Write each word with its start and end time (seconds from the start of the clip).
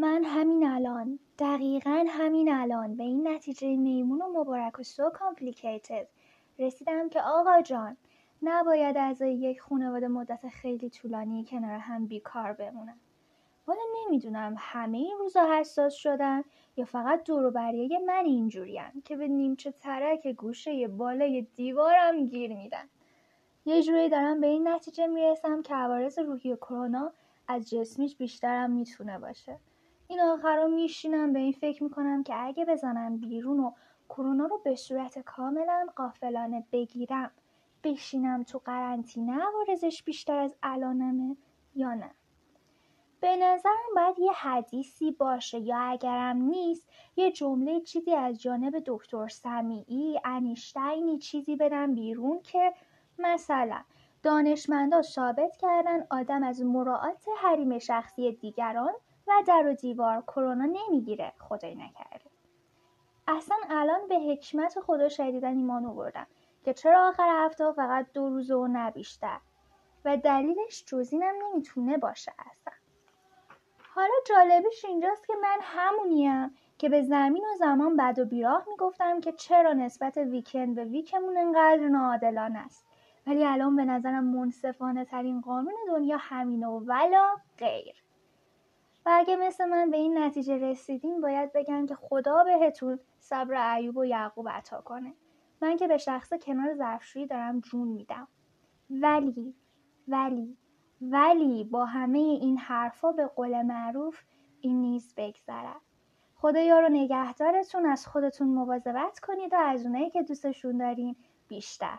من 0.00 0.24
همین 0.24 0.66
الان 0.66 1.18
دقیقا 1.38 2.04
همین 2.08 2.52
الان 2.52 2.96
به 2.96 3.02
این 3.04 3.28
نتیجه 3.28 3.76
میمون 3.76 4.22
و 4.22 4.40
مبارک 4.40 4.80
و 4.80 4.82
سو 4.82 5.10
کامپلیکیتد 5.10 6.08
رسیدم 6.58 7.08
که 7.08 7.22
آقا 7.22 7.62
جان 7.62 7.96
نباید 8.42 8.96
اعضای 8.96 9.34
یک 9.34 9.60
خانواده 9.60 10.08
مدت 10.08 10.48
خیلی 10.48 10.90
طولانی 10.90 11.44
کنار 11.44 11.78
هم 11.78 12.06
بیکار 12.06 12.52
بمونن. 12.52 12.98
والا 13.66 13.80
نمی‌دونم 13.96 14.54
همه 14.58 14.98
این 14.98 15.16
روزا 15.18 15.58
حساس 15.60 15.94
شدن 15.94 16.42
یا 16.76 16.84
فقط 16.84 17.24
دور 17.24 17.50
بریه 17.50 17.98
من 17.98 18.24
اینجوریم 18.24 19.02
که 19.04 19.16
به 19.16 19.28
نیمچه 19.28 19.70
ترک 19.70 20.28
گوشه 20.28 20.88
بالای 20.88 21.46
دیوارم 21.56 22.26
گیر 22.26 22.56
میدن. 22.56 22.88
یه 23.66 23.82
جوری 23.82 24.08
دارم 24.08 24.40
به 24.40 24.46
این 24.46 24.68
نتیجه 24.68 25.06
می‌رسم 25.06 25.62
که 25.62 25.74
عوارض 25.74 26.18
روحی 26.18 26.56
کرونا 26.56 27.12
از 27.48 27.70
جسمیش 27.70 28.16
بیشترم 28.16 28.70
می‌تونه 28.70 29.18
باشه. 29.18 29.58
این 30.10 30.20
آخرا 30.20 30.66
میشینم 30.66 31.32
به 31.32 31.38
این 31.38 31.52
فکر 31.52 31.84
می‌کنم 31.84 32.22
که 32.22 32.46
اگه 32.46 32.64
بزنم 32.64 33.16
بیرون 33.16 33.60
و 33.60 33.72
کرونا 34.08 34.46
رو 34.46 34.60
به 34.64 34.76
صورت 34.76 35.18
کاملا 35.18 35.86
قافلانه 35.96 36.64
بگیرم 36.72 37.30
بشینم 37.84 38.42
تو 38.42 38.58
قرنطینه 38.58 39.32
عوارضش 39.42 40.02
بیشتر 40.02 40.38
از 40.38 40.54
الانمه 40.62 41.36
یا 41.74 41.94
نه؟ 41.94 42.10
به 43.20 43.36
نظرم 43.36 43.94
باید 43.96 44.18
یه 44.18 44.32
حدیثی 44.32 45.10
باشه 45.10 45.58
یا 45.58 45.78
اگرم 45.78 46.36
نیست 46.36 46.88
یه 47.16 47.32
جمله 47.32 47.80
چیزی 47.80 48.14
از 48.14 48.42
جانب 48.42 48.82
دکتر 48.86 49.28
سمیعی 49.28 50.20
انیشتینی 50.24 51.18
چیزی 51.18 51.56
بدم 51.56 51.94
بیرون 51.94 52.40
که 52.42 52.74
مثلا 53.18 53.80
دانشمندا 54.22 55.02
ثابت 55.02 55.56
کردن 55.56 56.06
آدم 56.10 56.42
از 56.42 56.62
مراعات 56.62 57.26
حریم 57.42 57.78
شخصی 57.78 58.32
دیگران 58.32 58.92
و 59.28 59.42
در 59.46 59.66
و 59.66 59.74
دیوار 59.74 60.22
کرونا 60.22 60.64
نمی‌گیره. 60.64 61.32
خدای 61.38 61.74
نکرده. 61.74 62.30
اصلا 63.28 63.56
الان 63.70 64.08
به 64.08 64.18
حکمت 64.18 64.80
خدا 64.80 65.08
شدیدن 65.08 65.56
ایمان 65.56 65.86
آوردم 65.86 66.26
که 66.64 66.74
چرا 66.74 67.08
آخر 67.08 67.44
هفته 67.44 67.72
فقط 67.72 68.06
دو 68.14 68.28
روزه 68.28 68.54
و 68.54 68.66
نه 68.66 68.90
بیشتر. 68.90 69.38
و 70.04 70.16
دلیلش 70.16 70.84
جزینم 70.86 71.34
نمی‌تونه 71.44 71.98
باشه 71.98 72.32
اصلا. 72.38 72.72
حالا 73.94 74.14
جالبش 74.26 74.84
اینجاست 74.84 75.26
که 75.26 75.34
من 75.42 75.58
همونیم 75.62 76.54
که 76.78 76.88
به 76.88 77.02
زمین 77.02 77.44
و 77.44 77.56
زمان 77.58 77.96
بد 77.96 78.18
و 78.18 78.24
بیراه 78.24 78.64
می‌گفتم 78.68 79.20
که 79.20 79.32
چرا 79.32 79.72
نسبت 79.72 80.16
ویکند 80.16 80.74
به 80.74 80.84
ویکمون 80.84 81.36
انقدر 81.36 81.88
ناعادلانه 81.88 82.58
است. 82.58 82.86
ولی 83.26 83.44
الان 83.44 83.76
به 83.76 83.84
نظرم 83.84 84.24
منصفانه 84.24 85.04
ترین 85.04 85.40
قانون 85.40 85.74
دنیا 85.88 86.16
همینه 86.20 86.66
و 86.66 86.78
ولا 86.86 87.36
غیر. 87.58 87.94
اگه 89.10 89.36
مثل 89.36 89.64
من 89.64 89.90
به 89.90 89.96
این 89.96 90.18
نتیجه 90.18 90.56
رسیدین 90.56 91.20
باید 91.20 91.52
بگم 91.52 91.86
که 91.86 91.94
خدا 91.94 92.44
بهتون 92.44 92.98
صبر 93.18 93.74
ایوب 93.74 93.96
و 93.96 94.04
یعقوب 94.04 94.48
عطا 94.48 94.80
کنه. 94.80 95.14
من 95.62 95.76
که 95.76 95.88
به 95.88 95.98
شخص 95.98 96.32
کنار 96.32 96.74
ظرفشویی 96.74 97.26
دارم 97.26 97.60
جون 97.60 97.88
میدم. 97.88 98.28
ولی 98.90 99.54
ولی 100.08 100.56
ولی 101.00 101.64
با 101.64 101.84
همه 101.84 102.18
این 102.18 102.58
حرفا 102.58 103.12
به 103.12 103.26
قول 103.26 103.62
معروف 103.62 104.22
این 104.60 104.80
نیز 104.80 105.14
بگذرد 105.16 105.80
خدایا 106.34 106.80
رو 106.80 106.88
نگهدارتون 106.88 107.86
از 107.86 108.06
خودتون 108.06 108.48
مواظبت 108.48 109.18
کنید 109.18 109.52
و 109.52 109.56
از 109.56 109.86
اونایی 109.86 110.10
که 110.10 110.22
دوستشون 110.22 110.78
دارین 110.78 111.16
بیشتر. 111.48 111.98